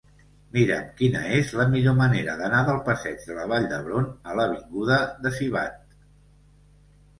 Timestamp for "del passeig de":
2.71-3.37